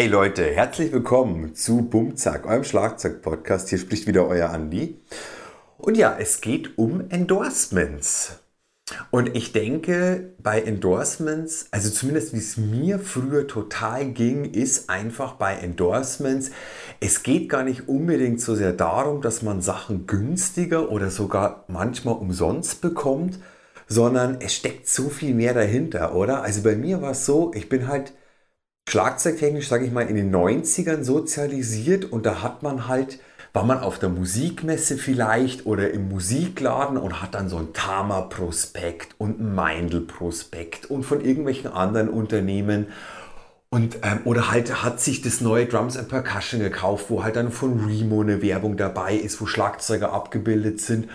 [0.00, 3.68] Hi Leute, herzlich willkommen zu Bumzack, eurem Schlagzeug-Podcast.
[3.68, 4.98] Hier spricht wieder euer Andi.
[5.76, 8.38] Und ja, es geht um Endorsements.
[9.10, 15.34] Und ich denke, bei Endorsements, also zumindest wie es mir früher total ging, ist einfach
[15.34, 16.50] bei Endorsements,
[17.00, 22.14] es geht gar nicht unbedingt so sehr darum, dass man Sachen günstiger oder sogar manchmal
[22.14, 23.38] umsonst bekommt,
[23.86, 26.42] sondern es steckt so viel mehr dahinter, oder?
[26.42, 28.14] Also bei mir war es so, ich bin halt
[28.90, 33.20] schlagzeugtechnisch, sage ich mal, in den 90ern sozialisiert und da hat man halt
[33.52, 39.16] war man auf der Musikmesse vielleicht oder im Musikladen und hat dann so ein Tama-Prospekt
[39.18, 42.86] und ein Meindl-Prospekt und von irgendwelchen anderen Unternehmen
[43.68, 47.52] und, ähm, oder halt hat sich das neue Drums and Percussion gekauft, wo halt dann
[47.52, 51.08] von Remo eine Werbung dabei ist, wo Schlagzeuger abgebildet sind.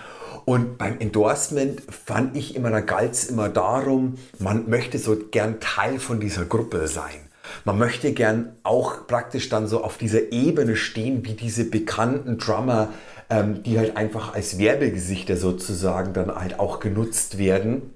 [0.46, 5.60] Und beim Endorsement fand ich immer, da galt es immer darum, man möchte so gern
[5.60, 7.26] Teil von dieser Gruppe sein.
[7.64, 12.90] Man möchte gern auch praktisch dann so auf dieser Ebene stehen, wie diese bekannten Drummer,
[13.30, 17.95] ähm, die halt einfach als Werbegesichter sozusagen dann halt auch genutzt werden.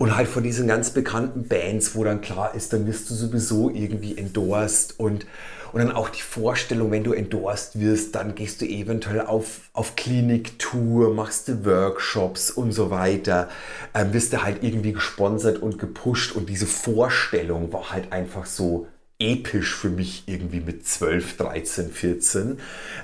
[0.00, 3.68] Und halt von diesen ganz bekannten Bands, wo dann klar ist, dann wirst du sowieso
[3.68, 4.98] irgendwie endorsed.
[4.98, 5.26] Und
[5.72, 9.94] und dann auch die Vorstellung, wenn du endorsed wirst, dann gehst du eventuell auf, auf
[9.94, 13.48] Kliniktour, machst du Workshops und so weiter,
[13.94, 16.34] ähm, wirst du halt irgendwie gesponsert und gepusht.
[16.34, 18.88] Und diese Vorstellung war halt einfach so
[19.20, 22.58] episch für mich irgendwie mit 12, 13, 14.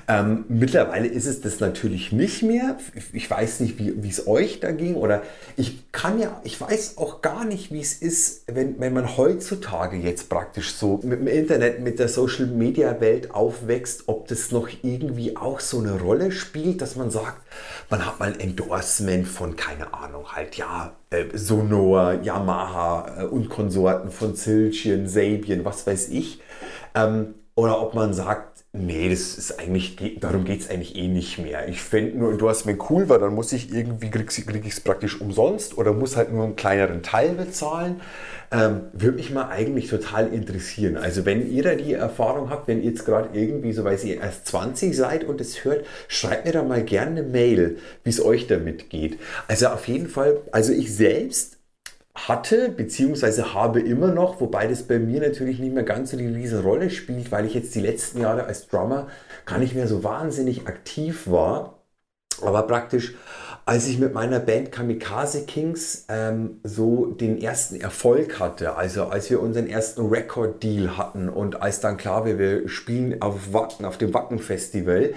[0.07, 2.77] Ähm, mittlerweile ist es das natürlich nicht mehr.
[3.13, 5.21] Ich weiß nicht, wie es euch da ging oder
[5.55, 9.97] ich kann ja, ich weiß auch gar nicht, wie es ist, wenn, wenn man heutzutage
[9.97, 14.69] jetzt praktisch so mit dem Internet, mit der Social Media Welt aufwächst, ob das noch
[14.81, 17.41] irgendwie auch so eine Rolle spielt, dass man sagt,
[17.89, 20.95] man hat mal ein Endorsement von, keine Ahnung, halt ja,
[21.33, 26.41] Sonor, Yamaha äh, und Konsorten von Zilchen, Sabian, was weiß ich.
[26.95, 31.39] Ähm, oder ob man sagt, Nee, das ist eigentlich, darum geht es eigentlich eh nicht
[31.39, 31.67] mehr.
[31.67, 34.79] Ich fände nur, du hast mir cool, weil dann muss ich irgendwie, krieg, ich es
[34.81, 38.01] praktisch umsonst oder muss halt nur einen kleineren Teil bezahlen.
[38.51, 40.95] Ähm, Würde mich mal eigentlich total interessieren.
[40.95, 44.21] Also wenn ihr da die Erfahrung habt, wenn ihr jetzt gerade irgendwie, so weiß ihr
[44.21, 48.23] erst 20 seid und es hört, schreibt mir da mal gerne eine Mail, wie es
[48.23, 49.17] euch damit geht.
[49.47, 51.56] Also auf jeden Fall, also ich selbst
[52.17, 56.27] hatte, beziehungsweise habe immer noch, wobei das bei mir natürlich nicht mehr ganz so die
[56.27, 59.07] riesen Rolle spielt, weil ich jetzt die letzten Jahre als Drummer
[59.45, 61.83] gar nicht mehr so wahnsinnig aktiv war.
[62.41, 63.15] Aber praktisch,
[63.65, 69.29] als ich mit meiner Band Kamikaze Kings ähm, so den ersten Erfolg hatte, also als
[69.29, 73.97] wir unseren ersten Record-Deal hatten und als dann klar war, wir spielen auf Wacken, auf
[73.97, 75.13] dem Wacken-Festival,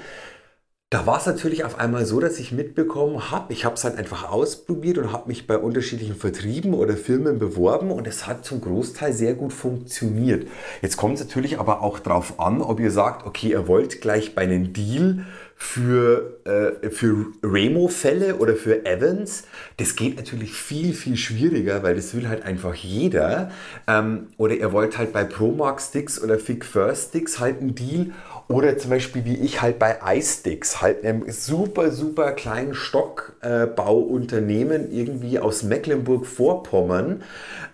[0.91, 3.97] da war es natürlich auf einmal so, dass ich mitbekommen habe, ich habe es halt
[3.97, 8.61] einfach ausprobiert und habe mich bei unterschiedlichen Vertrieben oder Firmen beworben und es hat zum
[8.61, 10.49] Großteil sehr gut funktioniert.
[10.83, 14.35] Jetzt kommt es natürlich aber auch darauf an, ob ihr sagt, okay, ihr wollt gleich
[14.35, 15.25] bei einem Deal
[15.55, 19.45] für, äh, für Remo-Fälle oder für Evans,
[19.77, 23.51] das geht natürlich viel, viel schwieriger, weil das will halt einfach jeder.
[23.87, 28.07] Ähm, oder ihr wollt halt bei ProMark Sticks oder Fig First Sticks halt einen Deal
[28.51, 35.39] oder zum Beispiel wie ich halt bei iSticks, halt einem super, super kleinen Stockbauunternehmen irgendwie
[35.39, 37.23] aus Mecklenburg-Vorpommern,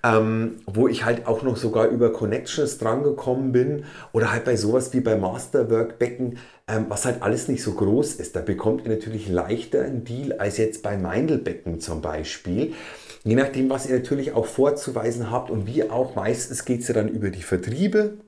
[0.04, 3.84] ähm, wo ich halt auch noch sogar über Connections drangekommen bin.
[4.12, 6.36] Oder halt bei sowas wie bei Masterwork Becken,
[6.68, 8.36] ähm, was halt alles nicht so groß ist.
[8.36, 12.74] Da bekommt ihr natürlich leichter einen Deal als jetzt bei Meindelbecken zum Beispiel.
[13.24, 16.94] Je nachdem, was ihr natürlich auch vorzuweisen habt und wie auch meistens geht es ja
[16.94, 18.18] dann über die Vertriebe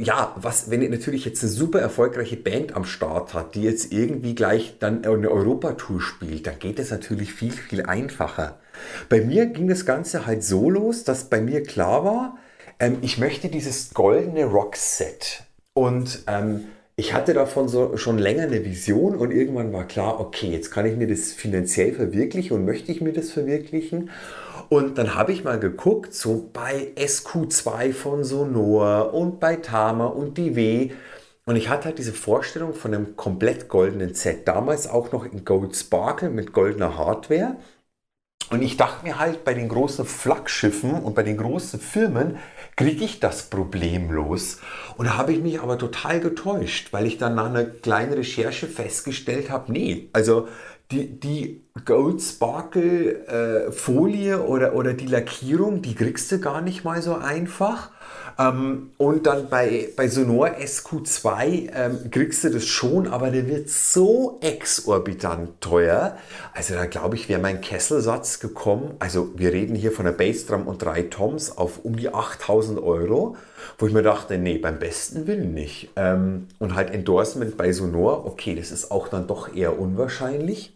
[0.00, 3.92] ja, was, wenn ihr natürlich jetzt eine super erfolgreiche Band am Start hat, die jetzt
[3.92, 8.58] irgendwie gleich dann eine Europatour spielt, dann geht es natürlich viel, viel einfacher.
[9.08, 12.38] Bei mir ging das Ganze halt so los, dass bei mir klar war,
[12.80, 15.44] ähm, ich möchte dieses goldene Rockset.
[15.74, 16.64] Und ähm,
[16.96, 20.84] ich hatte davon so schon länger eine Vision und irgendwann war klar, okay, jetzt kann
[20.84, 24.10] ich mir das finanziell verwirklichen und möchte ich mir das verwirklichen.
[24.68, 30.38] Und dann habe ich mal geguckt, so bei SQ2 von Sonor und bei Tama und
[30.38, 30.90] DW.
[31.44, 34.46] Und ich hatte halt diese Vorstellung von einem komplett goldenen Set.
[34.46, 37.56] Damals auch noch in Gold Sparkle mit goldener Hardware.
[38.50, 42.36] Und ich dachte mir halt, bei den großen Flaggschiffen und bei den großen Firmen
[42.76, 44.58] kriege ich das problemlos.
[44.98, 48.66] Und da habe ich mich aber total getäuscht, weil ich dann nach einer kleinen Recherche
[48.66, 50.48] festgestellt habe, nee, also
[50.92, 56.84] die, die Gold Sparkle äh, Folie oder, oder die Lackierung, die kriegst du gar nicht
[56.84, 57.90] mal so einfach.
[58.38, 63.68] Ähm, und dann bei, bei Sonor SQ2 ähm, kriegst du das schon, aber der wird
[63.68, 66.16] so exorbitant teuer.
[66.54, 68.94] Also da glaube ich, wäre mein Kesselsatz gekommen.
[68.98, 73.36] Also wir reden hier von einer Bassdrum und drei Toms auf um die 8000 Euro,
[73.78, 75.90] wo ich mir dachte, nee, beim besten Willen nicht.
[75.96, 80.74] Ähm, und halt Endorsement bei Sonor, okay, das ist auch dann doch eher unwahrscheinlich.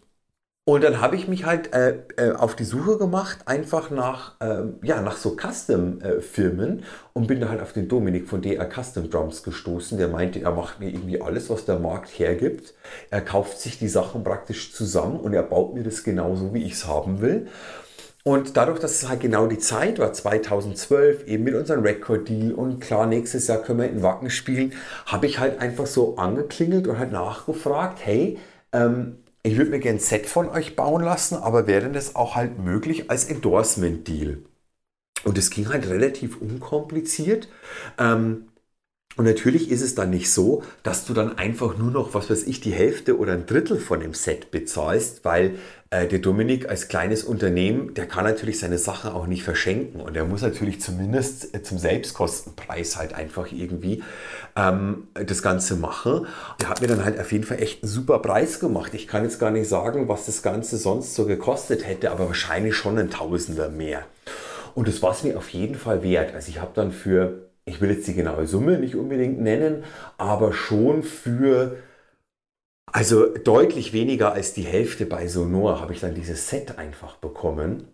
[0.67, 4.63] Und dann habe ich mich halt äh, äh, auf die Suche gemacht, einfach nach, äh,
[4.83, 6.83] ja, nach so Custom-Firmen
[7.13, 9.97] und bin da halt auf den Dominik von DR Custom Drums gestoßen.
[9.97, 12.73] Der meinte, er macht mir irgendwie alles, was der Markt hergibt.
[13.09, 16.73] Er kauft sich die Sachen praktisch zusammen und er baut mir das genauso, wie ich
[16.73, 17.47] es haben will.
[18.25, 22.81] Und dadurch, dass es halt genau die Zeit war, 2012, eben mit unserem Record-Deal und
[22.81, 24.73] klar, nächstes Jahr können wir in Wacken spielen,
[25.05, 28.37] habe ich halt einfach so angeklingelt und halt nachgefragt, hey,
[28.73, 32.35] ähm, ich würde mir gerne ein Set von euch bauen lassen, aber wäre das auch
[32.35, 34.43] halt möglich als Endorsement-Deal?
[35.23, 37.49] Und es ging halt relativ unkompliziert.
[37.97, 38.49] Ähm,
[39.17, 42.43] und natürlich ist es dann nicht so, dass du dann einfach nur noch, was weiß
[42.43, 45.57] ich, die Hälfte oder ein Drittel von dem Set bezahlst, weil
[45.89, 50.17] äh, der Dominik als kleines Unternehmen, der kann natürlich seine Sachen auch nicht verschenken und
[50.17, 54.03] er muss natürlich zumindest äh, zum Selbstkostenpreis halt einfach irgendwie
[54.55, 56.27] ähm, das Ganze machen.
[56.59, 58.93] Der hat mir dann halt auf jeden Fall echt einen super Preis gemacht.
[58.93, 62.75] Ich kann jetzt gar nicht sagen, was das Ganze sonst so gekostet hätte, aber wahrscheinlich
[62.75, 64.03] schon ein Tausender mehr.
[64.75, 66.35] Und das war es mir auf jeden Fall wert.
[66.35, 69.83] Also ich habe dann für ich will jetzt die genaue Summe nicht unbedingt nennen,
[70.17, 71.75] aber schon für,
[72.91, 77.87] also deutlich weniger als die Hälfte bei Sonor habe ich dann dieses Set einfach bekommen.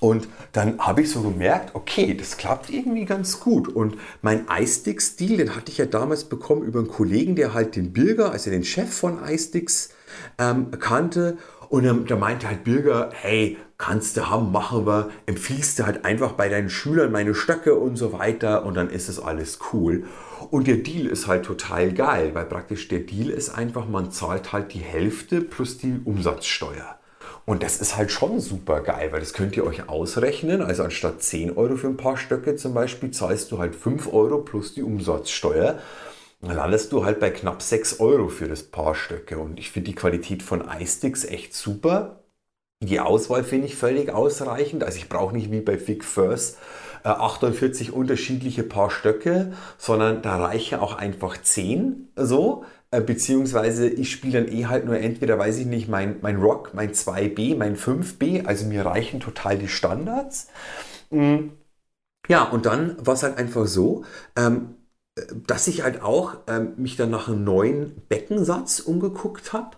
[0.00, 3.68] Und dann habe ich so gemerkt, okay, das klappt irgendwie ganz gut.
[3.68, 7.92] Und mein iStick-Stil, den hatte ich ja damals bekommen über einen Kollegen, der halt den
[7.92, 9.90] Birger, also den Chef von iSticks,
[10.38, 11.38] ähm, kannte.
[11.70, 16.32] Und da meinte halt Birger, hey, kannst du haben, machen wir, empfiehlst du halt einfach
[16.32, 20.04] bei deinen Schülern meine Stöcke und so weiter und dann ist es alles cool.
[20.50, 24.54] Und der Deal ist halt total geil, weil praktisch der Deal ist einfach, man zahlt
[24.54, 26.98] halt die Hälfte plus die Umsatzsteuer.
[27.44, 30.62] Und das ist halt schon super geil, weil das könnt ihr euch ausrechnen.
[30.62, 34.38] Also anstatt 10 Euro für ein paar Stöcke zum Beispiel, zahlst du halt 5 Euro
[34.38, 35.78] plus die Umsatzsteuer.
[36.40, 39.36] Dann landest du halt bei knapp 6 Euro für das Paar Stöcke.
[39.36, 42.23] Und ich finde die Qualität von iSticks echt super.
[42.86, 44.84] Die Auswahl finde ich völlig ausreichend.
[44.84, 46.58] Also ich brauche nicht wie bei Fig First
[47.04, 52.64] 48 unterschiedliche Paar Stöcke, sondern da reichen auch einfach 10 so.
[52.90, 56.70] Äh, beziehungsweise ich spiele dann eh halt nur entweder, weiß ich nicht, mein, mein Rock,
[56.74, 58.46] mein 2B, mein 5B.
[58.46, 60.48] Also mir reichen total die Standards.
[61.10, 61.50] Mm.
[62.28, 64.04] Ja, und dann war es halt einfach so,
[64.34, 64.76] ähm,
[65.46, 69.76] dass ich halt auch ähm, mich dann nach einem neuen Beckensatz umgeguckt habe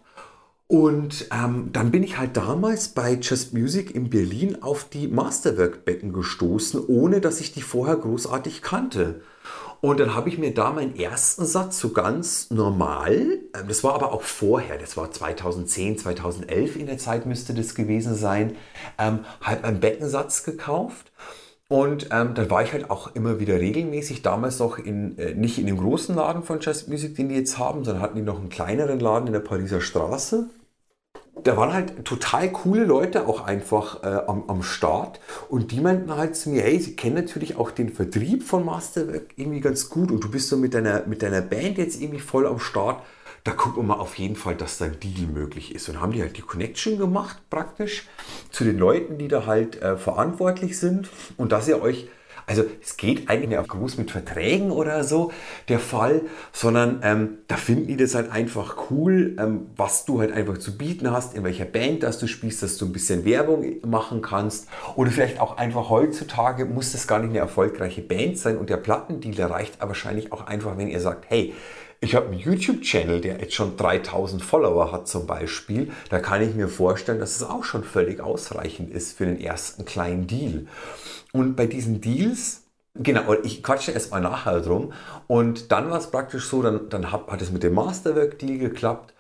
[0.68, 6.12] und ähm, dann bin ich halt damals bei Just Music in Berlin auf die Masterwork-Becken
[6.12, 9.20] gestoßen, ohne dass ich die vorher großartig kannte.
[9.80, 13.94] Und dann habe ich mir da meinen ersten Satz so ganz normal, ähm, das war
[13.94, 18.56] aber auch vorher, das war 2010, 2011 in der Zeit müsste das gewesen sein,
[18.98, 21.12] ähm, halt einen Beckensatz gekauft.
[21.68, 25.58] Und ähm, dann war ich halt auch immer wieder regelmäßig, damals noch in, äh, nicht
[25.58, 28.38] in dem großen Laden von Just Music, den die jetzt haben, sondern hatten die noch
[28.38, 30.48] einen kleineren Laden in der Pariser Straße
[31.44, 36.16] da waren halt total coole Leute auch einfach äh, am, am Start und die meinten
[36.16, 40.10] halt zu mir, hey, sie kennen natürlich auch den Vertrieb von Masterwork irgendwie ganz gut
[40.10, 43.02] und du bist so mit deiner, mit deiner Band jetzt irgendwie voll am Start.
[43.44, 45.88] Da gucken wir mal auf jeden Fall, dass da ein Deal möglich ist.
[45.88, 48.08] Und haben die halt die Connection gemacht praktisch
[48.50, 52.08] zu den Leuten, die da halt äh, verantwortlich sind und dass ihr euch
[52.46, 55.32] also es geht eigentlich nicht groß mit Verträgen oder so
[55.68, 56.22] der Fall,
[56.52, 60.78] sondern ähm, da finden die das halt einfach cool, ähm, was du halt einfach zu
[60.78, 64.68] bieten hast, in welcher Band dass du spielst, dass du ein bisschen Werbung machen kannst.
[64.94, 68.76] Oder vielleicht auch einfach heutzutage muss das gar nicht eine erfolgreiche Band sein und der
[68.76, 71.52] Plattendealer reicht aber wahrscheinlich auch einfach, wenn ihr sagt, hey,
[72.00, 75.92] ich habe einen YouTube-Channel, der jetzt schon 3000 Follower hat zum Beispiel.
[76.10, 79.84] Da kann ich mir vorstellen, dass es auch schon völlig ausreichend ist für den ersten
[79.84, 80.66] kleinen Deal.
[81.32, 84.92] Und bei diesen Deals, genau, ich quatsche erstmal nachher drum.
[85.26, 89.14] Und dann war es praktisch so, dann, dann hat, hat es mit dem Masterwork-Deal geklappt.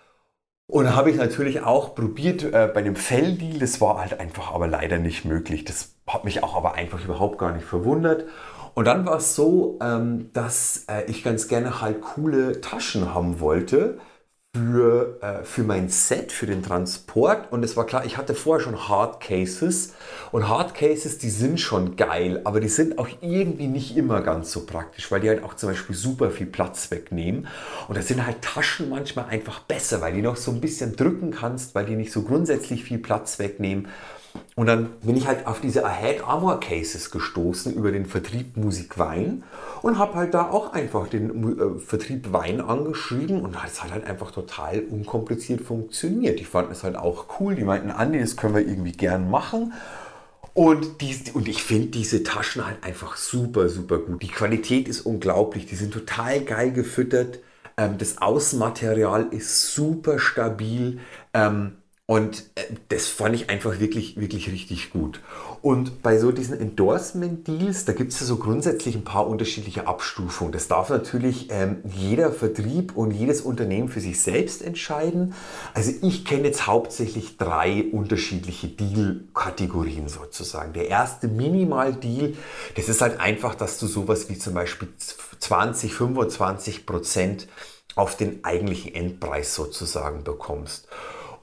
[0.68, 4.52] Und dann habe ich natürlich auch probiert äh, bei dem Fell-Deal, das war halt einfach
[4.52, 5.64] aber leider nicht möglich.
[5.64, 8.24] Das hat mich auch aber einfach überhaupt gar nicht verwundert.
[8.76, 13.40] Und dann war es so, ähm, dass äh, ich ganz gerne halt coole Taschen haben
[13.40, 13.98] wollte
[14.56, 17.52] für, äh, für mein Set, für den Transport.
[17.52, 19.94] Und es war klar, ich hatte vorher schon Hardcases.
[20.32, 24.66] Und Hardcases, die sind schon geil, aber die sind auch irgendwie nicht immer ganz so
[24.66, 27.48] praktisch, weil die halt auch zum Beispiel super viel Platz wegnehmen.
[27.88, 31.30] Und da sind halt Taschen manchmal einfach besser, weil die noch so ein bisschen drücken
[31.30, 33.88] kannst, weil die nicht so grundsätzlich viel Platz wegnehmen.
[34.56, 38.98] Und dann bin ich halt auf diese Ahead Armor Cases gestoßen über den Vertrieb Musik
[38.98, 39.44] Wein
[39.82, 44.06] und habe halt da auch einfach den äh, Vertrieb Wein angeschrieben und es hat halt
[44.06, 46.40] einfach total unkompliziert funktioniert.
[46.40, 49.74] Die fanden es halt auch cool, die meinten, Andi, das können wir irgendwie gern machen.
[50.54, 54.22] Und, die, und ich finde diese Taschen halt einfach super, super gut.
[54.22, 57.40] Die Qualität ist unglaublich, die sind total geil gefüttert.
[57.76, 61.00] Ähm, das Außenmaterial ist super stabil.
[61.34, 61.72] Ähm,
[62.08, 65.20] und äh, das fand ich einfach wirklich, wirklich richtig gut.
[65.60, 70.52] Und bei so diesen Endorsement-Deals, da gibt es ja so grundsätzlich ein paar unterschiedliche Abstufungen.
[70.52, 75.34] Das darf natürlich ähm, jeder Vertrieb und jedes Unternehmen für sich selbst entscheiden.
[75.74, 80.74] Also ich kenne jetzt hauptsächlich drei unterschiedliche Deal-Kategorien sozusagen.
[80.74, 82.34] Der erste Minimal-Deal,
[82.76, 84.86] das ist halt einfach, dass du sowas wie zum Beispiel
[85.40, 87.48] 20, 25 Prozent
[87.96, 90.86] auf den eigentlichen Endpreis sozusagen bekommst.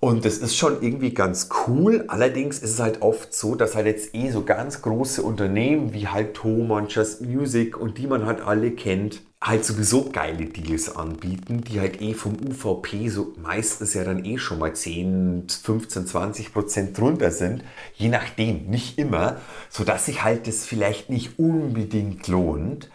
[0.04, 2.04] Und das ist schon irgendwie ganz cool.
[2.10, 6.10] Allerdings ist es halt oft so, dass halt jetzt eh so ganz große Unternehmen wie
[6.10, 11.62] halt Thomann, Just Music und die man halt alle kennt, halt sowieso geile Deals anbieten,
[11.62, 16.52] die halt eh vom UVP so meistens ja dann eh schon mal 10, 15, 20
[16.52, 17.64] Prozent drunter sind.
[17.96, 19.38] Je nachdem, nicht immer,
[19.70, 22.90] sodass sich halt das vielleicht nicht unbedingt lohnt.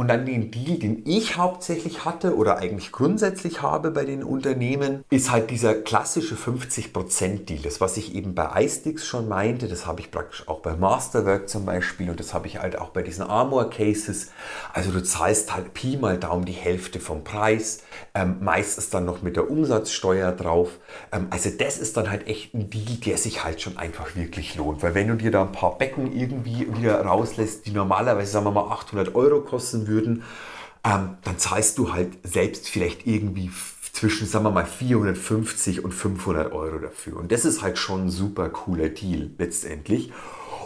[0.00, 5.04] Und dann den Deal, den ich hauptsächlich hatte oder eigentlich grundsätzlich habe bei den Unternehmen,
[5.10, 7.60] ist halt dieser klassische 50% Deal.
[7.62, 11.50] Das, was ich eben bei iSticks schon meinte, das habe ich praktisch auch bei Masterwork
[11.50, 14.30] zum Beispiel und das habe ich halt auch bei diesen Armor Cases.
[14.72, 17.82] Also du zahlst halt Pi mal Daumen die Hälfte vom Preis,
[18.14, 20.78] ähm, meistens dann noch mit der Umsatzsteuer drauf.
[21.12, 24.54] Ähm, also das ist dann halt echt ein Deal, der sich halt schon einfach wirklich
[24.54, 24.82] lohnt.
[24.82, 28.52] Weil wenn du dir da ein paar Becken irgendwie wieder rauslässt, die normalerweise, sagen wir
[28.52, 33.50] mal, 800 Euro kosten würden, ähm, dann zahlst du halt selbst vielleicht irgendwie
[33.92, 37.18] zwischen, sagen wir mal, 450 und 500 Euro dafür.
[37.18, 40.12] Und das ist halt schon ein super cooler Deal letztendlich.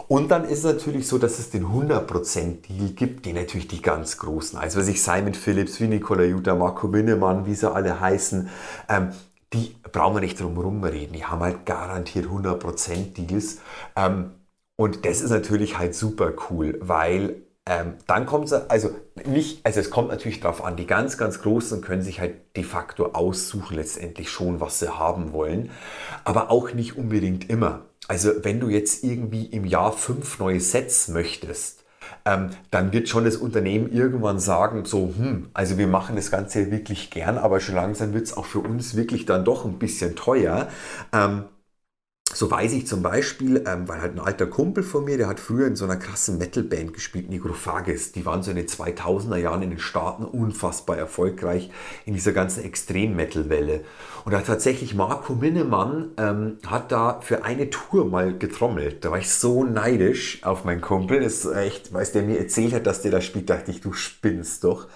[0.07, 3.81] Und dann ist es natürlich so, dass es den 100% Deal gibt, die natürlich die
[3.81, 7.99] ganz großen, also was ich Simon Phillips, wie Nicola Jutta, Marco Winnemann, wie sie alle
[7.99, 8.49] heißen,
[8.87, 9.09] ähm,
[9.53, 11.13] die brauchen wir nicht drum reden.
[11.13, 13.59] Die haben halt garantiert 100% Deals.
[13.95, 14.31] Ähm,
[14.75, 18.91] und das ist natürlich halt super cool, weil ähm, dann kommt es, also
[19.25, 22.63] nicht, also es kommt natürlich darauf an, die ganz, ganz Großen können sich halt de
[22.63, 25.71] facto aussuchen letztendlich schon, was sie haben wollen,
[26.23, 27.85] aber auch nicht unbedingt immer.
[28.07, 31.83] Also wenn du jetzt irgendwie im Jahr fünf neue Sets möchtest,
[32.23, 36.69] ähm, dann wird schon das Unternehmen irgendwann sagen, so, hm, also wir machen das Ganze
[36.69, 40.15] wirklich gern, aber schon langsam wird es auch für uns wirklich dann doch ein bisschen
[40.15, 40.67] teuer.
[41.11, 41.45] Ähm,
[42.35, 45.39] so weiß ich zum Beispiel, ähm, weil halt ein alter Kumpel von mir, der hat
[45.39, 48.11] früher in so einer krassen Metalband gespielt, Necrophagis.
[48.11, 51.71] Die waren so in den 2000er Jahren in den Staaten unfassbar erfolgreich
[52.05, 53.85] in dieser ganzen Extrem-Metal-Welle.
[54.25, 59.05] Und da tatsächlich Marco Minnemann ähm, hat da für eine Tour mal getrommelt.
[59.05, 61.21] Da war ich so neidisch auf meinen Kumpel.
[61.21, 63.93] Das ist echt, weil der mir erzählt hat, dass der da spielt, dachte ich, du
[63.93, 64.89] spinnst doch.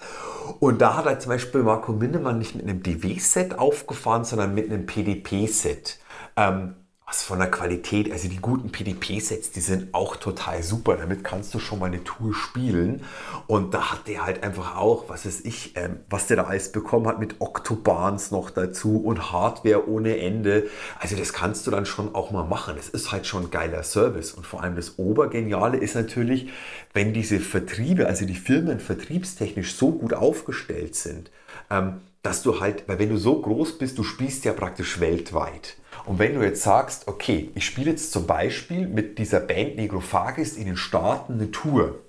[0.59, 4.69] Und da hat er zum Beispiel Marco Minnemann nicht mit einem DW-Set aufgefahren, sondern mit
[4.69, 5.99] einem PDP-Set.
[6.35, 6.75] Ähm,
[7.09, 10.95] was von der Qualität, also die guten PDP-Sets, die sind auch total super.
[10.95, 13.03] Damit kannst du schon mal eine Tour spielen.
[13.47, 16.71] Und da hat der halt einfach auch, was weiß ich, ähm, was der da alles
[16.71, 20.69] bekommen hat mit Octobahns noch dazu und Hardware ohne Ende.
[20.99, 22.75] Also das kannst du dann schon auch mal machen.
[22.77, 24.31] Es ist halt schon ein geiler Service.
[24.31, 26.49] Und vor allem das Obergeniale ist natürlich,
[26.93, 31.31] wenn diese Vertriebe, also die Firmen vertriebstechnisch so gut aufgestellt sind,
[31.71, 35.75] ähm, dass du halt, weil wenn du so groß bist, du spielst ja praktisch weltweit.
[36.05, 40.57] Und wenn du jetzt sagst, okay, ich spiele jetzt zum Beispiel mit dieser Band Negrophagis
[40.57, 41.99] in den Staaten eine Tour.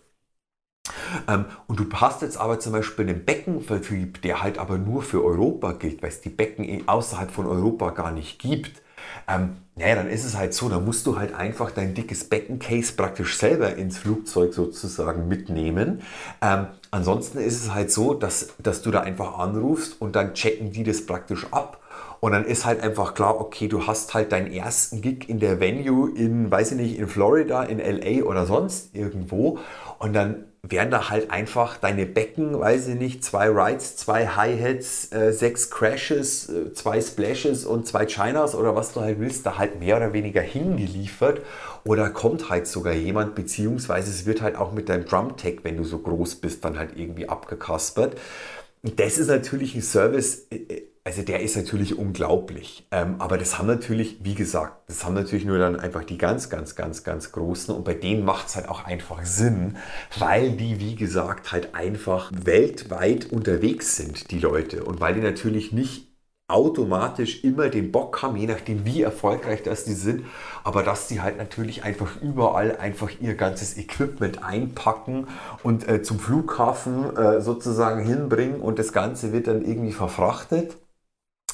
[1.29, 5.25] Ähm, und du hast jetzt aber zum Beispiel einen Beckenvertrieb, der halt aber nur für
[5.25, 8.83] Europa gilt, weil es die Becken außerhalb von Europa gar nicht gibt.
[9.29, 12.93] Ähm, naja, dann ist es halt so, dann musst du halt einfach dein dickes Beckencase
[12.95, 16.03] praktisch selber ins Flugzeug sozusagen mitnehmen.
[16.43, 20.73] Ähm, ansonsten ist es halt so, dass, dass du da einfach anrufst und dann checken
[20.73, 21.80] die das praktisch ab
[22.21, 25.59] und dann ist halt einfach klar, okay, du hast halt deinen ersten Gig in der
[25.59, 29.59] Venue in, weiß ich nicht, in Florida, in LA oder sonst irgendwo.
[29.99, 35.11] Und dann werden da halt einfach deine Becken, weiß ich nicht, zwei Rides, zwei Hi-Hats,
[35.13, 39.57] äh, sechs Crashes, äh, zwei Splashes und zwei Chinas oder was du halt willst, da
[39.57, 41.41] halt mehr oder weniger hingeliefert.
[41.85, 45.85] Oder kommt halt sogar jemand, beziehungsweise es wird halt auch mit deinem Drum-Tech, wenn du
[45.85, 48.19] so groß bist, dann halt irgendwie abgekaspert.
[48.83, 52.87] Das ist natürlich ein Service, äh, äh, also der ist natürlich unglaublich.
[52.93, 56.51] Ähm, aber das haben natürlich, wie gesagt, das haben natürlich nur dann einfach die ganz,
[56.51, 57.75] ganz, ganz, ganz Großen.
[57.75, 59.77] Und bei denen macht es halt auch einfach Sinn,
[60.21, 64.85] weil die, wie gesagt, halt einfach weltweit unterwegs sind, die Leute.
[64.85, 66.07] Und weil die natürlich nicht
[66.47, 70.27] automatisch immer den Bock haben, je nachdem wie erfolgreich das die sind,
[70.63, 75.27] aber dass die halt natürlich einfach überall einfach ihr ganzes Equipment einpacken
[75.65, 80.77] und äh, zum Flughafen äh, sozusagen hinbringen und das Ganze wird dann irgendwie verfrachtet,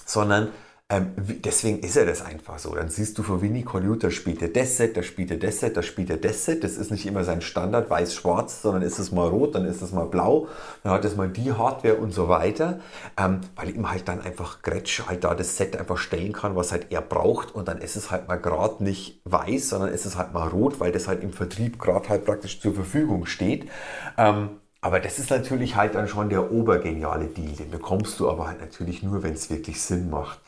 [0.07, 0.49] sondern
[0.89, 2.73] ähm, deswegen ist er das einfach so.
[2.73, 5.77] Dann siehst du von Winnie Colluter spielt er das Set, da spielt er das Set,
[5.77, 6.63] da spielt er das Set.
[6.63, 9.91] Das ist nicht immer sein Standard weiß-schwarz, sondern ist es mal rot, dann ist es
[9.91, 10.47] mal blau,
[10.85, 12.79] dann hat es mal die Hardware und so weiter.
[13.19, 16.71] Ähm, weil ihm halt dann einfach Gretsch halt da das Set einfach stellen kann, was
[16.71, 20.17] halt er braucht und dann ist es halt mal gerade nicht weiß, sondern ist es
[20.17, 23.69] halt mal rot, weil das halt im Vertrieb gerade halt praktisch zur Verfügung steht.
[24.17, 24.51] Ähm,
[24.87, 27.57] aber das ist natürlich halt dann schon der obergeniale Deal.
[27.57, 30.39] Den bekommst du aber halt natürlich nur, wenn es wirklich Sinn macht.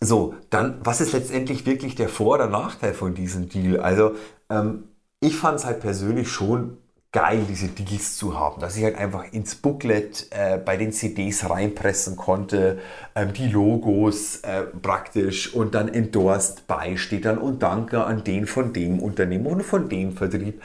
[0.00, 3.78] So, dann, was ist letztendlich wirklich der Vor- oder Nachteil von diesem Deal?
[3.80, 4.16] Also,
[4.50, 4.88] ähm,
[5.20, 6.78] ich fand es halt persönlich schon
[7.12, 11.48] geil, diese Deals zu haben, dass ich halt einfach ins Booklet äh, bei den CDs
[11.48, 12.80] reinpressen konnte,
[13.14, 18.72] ähm, die Logos äh, praktisch und dann endorsed beisteht dann und danke an den von
[18.72, 20.60] dem Unternehmen und von dem Vertrieb.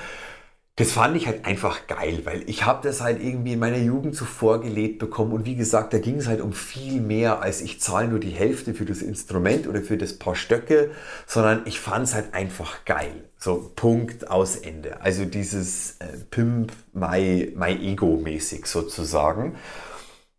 [0.80, 4.16] Das fand ich halt einfach geil, weil ich habe das halt irgendwie in meiner Jugend
[4.16, 7.82] so vorgelebt bekommen und wie gesagt, da ging es halt um viel mehr als ich
[7.82, 10.92] zahle nur die Hälfte für das Instrument oder für das paar Stöcke,
[11.28, 13.26] sondern ich fand es halt einfach geil.
[13.38, 15.02] So Punkt aus Ende.
[15.02, 19.58] Also dieses äh, Pimp my, my Ego mäßig sozusagen.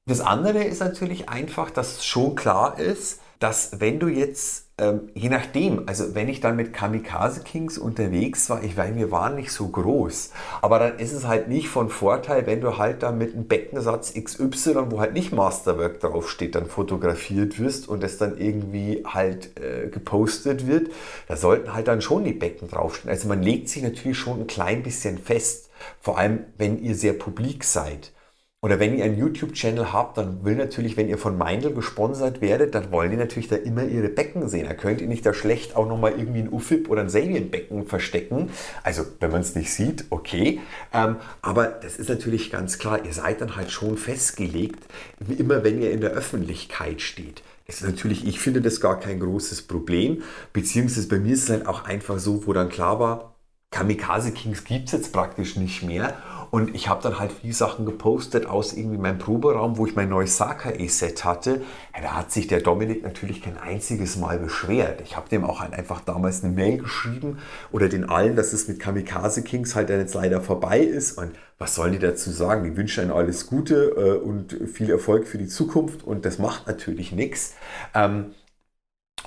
[0.06, 5.28] Das andere ist natürlich einfach, dass schon klar ist, dass wenn du jetzt ähm, je
[5.28, 9.52] nachdem, also wenn ich dann mit Kamikaze Kings unterwegs war, ich weiß, wir waren nicht
[9.52, 10.30] so groß,
[10.62, 14.14] aber dann ist es halt nicht von Vorteil, wenn du halt da mit einem Beckensatz
[14.14, 19.88] XY, wo halt nicht Masterwork draufsteht, dann fotografiert wirst und es dann irgendwie halt äh,
[19.88, 20.90] gepostet wird.
[21.28, 23.10] Da sollten halt dann schon die Becken draufstehen.
[23.10, 25.68] Also man legt sich natürlich schon ein klein bisschen fest,
[26.00, 28.12] vor allem wenn ihr sehr publik seid.
[28.62, 32.74] Oder wenn ihr einen YouTube-Channel habt, dann will natürlich, wenn ihr von Meindl gesponsert werdet,
[32.74, 34.66] dann wollen die natürlich da immer ihre Becken sehen.
[34.66, 38.50] Da könnt ihr nicht da schlecht auch nochmal irgendwie ein Ufip oder ein Sabian-Becken verstecken.
[38.82, 40.60] Also, wenn man es nicht sieht, okay.
[40.92, 44.84] Ähm, aber das ist natürlich ganz klar, ihr seid dann halt schon festgelegt,
[45.20, 47.42] wie immer wenn ihr in der Öffentlichkeit steht.
[47.66, 50.22] Das ist natürlich, ich finde das gar kein großes Problem.
[50.52, 53.36] Beziehungsweise bei mir ist es halt auch einfach so, wo dann klar war,
[53.70, 56.14] Kamikaze Kings gibt es jetzt praktisch nicht mehr.
[56.50, 60.08] Und ich habe dann halt viele Sachen gepostet aus irgendwie meinem Proberaum, wo ich mein
[60.08, 61.62] neues Saka E-Set hatte.
[61.94, 65.00] Ja, da hat sich der Dominik natürlich kein einziges Mal beschwert.
[65.02, 67.38] Ich habe dem auch halt einfach damals eine Mail geschrieben
[67.70, 71.18] oder den allen, dass es mit Kamikaze Kings halt dann jetzt leider vorbei ist.
[71.18, 72.64] Und was sollen die dazu sagen?
[72.64, 76.02] Die wünschen einem alles Gute äh, und viel Erfolg für die Zukunft.
[76.02, 77.54] Und das macht natürlich nichts.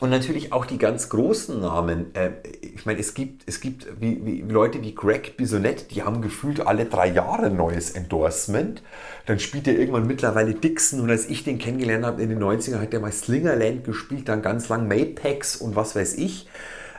[0.03, 2.13] Und natürlich auch die ganz großen Namen.
[2.13, 6.21] Äh, ich meine, es gibt, es gibt wie, wie Leute wie Greg Bisonette, die haben
[6.21, 8.83] gefühlt alle drei Jahre ein neues Endorsement.
[9.27, 12.81] Dann spielt er irgendwann mittlerweile Dixon und als ich den kennengelernt habe in den 90ern,
[12.81, 16.49] hat er mal Slingerland gespielt, dann ganz lang Mapex und was weiß ich.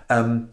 [0.09, 0.49] Ähm,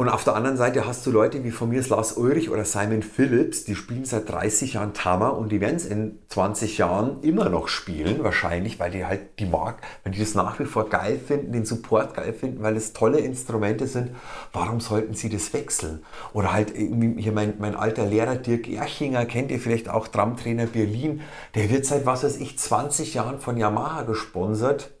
[0.00, 3.02] und auf der anderen Seite hast du Leute wie von mir Lars Ulrich oder Simon
[3.02, 7.48] Phillips, die spielen seit 30 Jahren Tama und die werden es in 20 Jahren immer
[7.48, 11.18] noch spielen, wahrscheinlich, weil die halt die Mark, wenn die das nach wie vor geil
[11.18, 14.12] finden, den Support geil finden, weil es tolle Instrumente sind,
[14.52, 16.04] warum sollten sie das wechseln?
[16.32, 21.22] Oder halt hier mein, mein alter Lehrer Dirk Erchinger, kennt ihr vielleicht auch, Drumtrainer Berlin,
[21.56, 24.92] der wird seit was weiß ich 20 Jahren von Yamaha gesponsert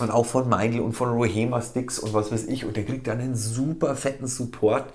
[0.00, 2.64] und auch von Meindl und von Rohema Sticks und was weiß ich.
[2.64, 4.92] Und der kriegt dann einen super fetten Support.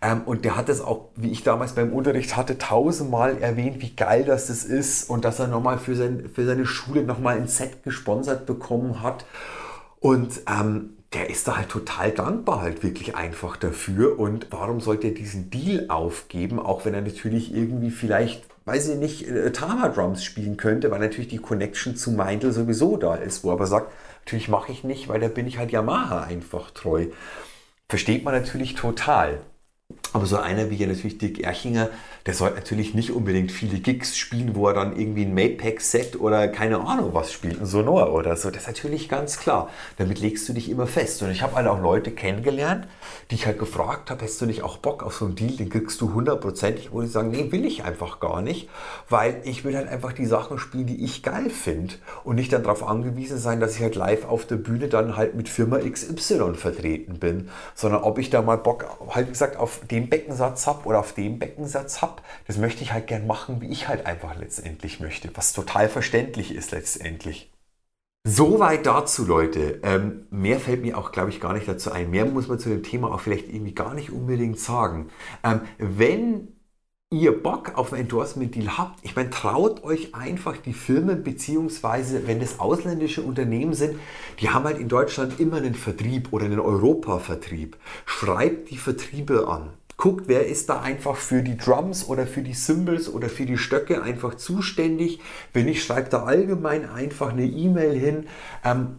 [0.00, 3.94] Ähm, und der hat es auch, wie ich damals beim Unterricht hatte, tausendmal erwähnt, wie
[3.94, 7.46] geil das, das ist und dass er nochmal für, sein, für seine Schule nochmal ein
[7.46, 9.24] Set gesponsert bekommen hat.
[10.00, 14.18] Und ähm, der ist da halt total dankbar halt wirklich einfach dafür.
[14.18, 18.96] Und warum sollte er diesen Deal aufgeben, auch wenn er natürlich irgendwie vielleicht, weiß ich
[18.96, 23.44] nicht, äh, Tama Drums spielen könnte, weil natürlich die Connection zu Meindl sowieso da ist,
[23.44, 23.92] wo er aber sagt,
[24.24, 27.08] Natürlich mache ich nicht, weil da bin ich halt Yamaha einfach treu.
[27.88, 29.40] Versteht man natürlich total.
[30.12, 31.88] Aber so einer wie hier natürlich Dick Erchinger,
[32.26, 36.48] der sollte natürlich nicht unbedingt viele Gigs spielen, wo er dann irgendwie ein Mapex-Set oder
[36.48, 38.50] keine Ahnung was spielt, ein Sonor oder so.
[38.50, 39.70] Das ist natürlich ganz klar.
[39.96, 41.22] Damit legst du dich immer fest.
[41.22, 42.86] Und ich habe halt auch Leute kennengelernt,
[43.30, 45.70] die ich halt gefragt habe, hast du nicht auch Bock auf so einen Deal, den
[45.70, 48.68] kriegst du hundertprozentig, wo die sagen, nee, will ich einfach gar nicht,
[49.08, 51.94] weil ich will halt einfach die Sachen spielen, die ich geil finde
[52.24, 55.34] und nicht dann darauf angewiesen sein, dass ich halt live auf der Bühne dann halt
[55.34, 60.01] mit Firma XY vertreten bin, sondern ob ich da mal Bock, halt gesagt, auf den
[60.08, 63.88] Beckensatz habe oder auf dem Beckensatz habe, das möchte ich halt gern machen, wie ich
[63.88, 67.52] halt einfach letztendlich möchte, was total verständlich ist letztendlich.
[68.24, 69.80] Soweit dazu, Leute.
[69.82, 72.10] Ähm, mehr fällt mir auch, glaube ich, gar nicht dazu ein.
[72.10, 75.08] Mehr muss man zu dem Thema auch vielleicht irgendwie gar nicht unbedingt sagen.
[75.42, 76.48] Ähm, wenn
[77.10, 82.40] ihr Bock auf ein Endorsement-Deal habt, ich meine, traut euch einfach die Firmen, beziehungsweise wenn
[82.40, 83.98] es ausländische Unternehmen sind,
[84.40, 87.76] die haben halt in Deutschland immer einen Vertrieb oder einen Europa-Vertrieb.
[88.06, 92.54] Schreibt die Vertriebe an guckt, wer ist da einfach für die Drums oder für die
[92.54, 95.20] Cymbals oder für die Stöcke einfach zuständig.
[95.52, 98.26] Wenn nicht, schreibt da allgemein einfach eine E-Mail hin,
[98.64, 98.96] ähm,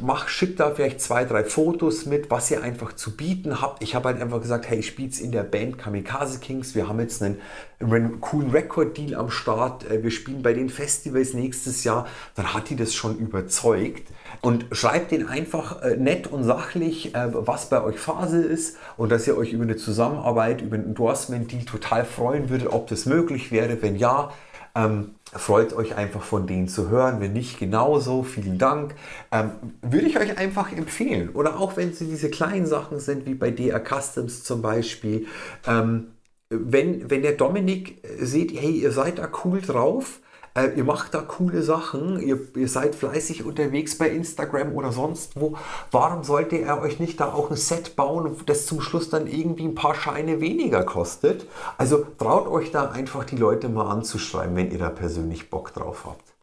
[0.00, 3.82] mach, schickt da vielleicht zwei, drei Fotos mit, was ihr einfach zu bieten habt.
[3.82, 6.74] Ich habe halt einfach gesagt, hey, ich spiele in der Band Kamikaze Kings.
[6.74, 7.40] Wir haben jetzt einen,
[7.80, 9.88] einen coolen Record-Deal am Start.
[9.90, 12.06] Äh, wir spielen bei den Festivals nächstes Jahr.
[12.34, 14.08] Dann hat die das schon überzeugt
[14.40, 19.10] und schreibt den einfach äh, nett und sachlich, äh, was bei euch Phase ist und
[19.10, 23.52] dass ihr euch über eine Zusammenarbeit, über ein Endorsement-Deal total freuen würdet, ob das möglich
[23.52, 23.80] wäre.
[23.82, 24.30] Wenn ja,
[24.74, 27.20] ähm, freut euch einfach von denen zu hören.
[27.20, 28.22] Wenn nicht, genauso.
[28.22, 28.94] Vielen Dank.
[29.32, 31.30] Ähm, würde ich euch einfach empfehlen.
[31.30, 35.26] Oder auch wenn sie diese kleinen Sachen sind, wie bei DR Customs zum Beispiel.
[35.66, 36.08] Ähm,
[36.50, 40.20] wenn, wenn der Dominik sieht, hey, ihr seid da cool drauf,
[40.56, 45.38] äh, ihr macht da coole Sachen, ihr, ihr seid fleißig unterwegs bei Instagram oder sonst
[45.38, 45.56] wo.
[45.90, 49.64] Warum sollte er euch nicht da auch ein Set bauen, das zum Schluss dann irgendwie
[49.64, 51.46] ein paar Scheine weniger kostet?
[51.76, 56.04] Also traut euch da einfach die Leute mal anzuschreiben, wenn ihr da persönlich Bock drauf
[56.06, 56.35] habt.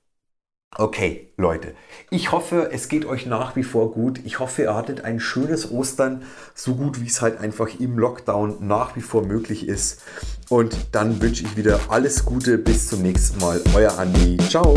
[0.75, 1.75] Okay, Leute,
[2.09, 4.19] ich hoffe, es geht euch nach wie vor gut.
[4.25, 6.23] Ich hoffe, ihr hattet ein schönes Ostern,
[6.55, 10.01] so gut wie es halt einfach im Lockdown nach wie vor möglich ist.
[10.49, 12.57] Und dann wünsche ich wieder alles Gute.
[12.57, 13.61] Bis zum nächsten Mal.
[13.75, 14.37] Euer Andi.
[14.49, 14.75] Ciao.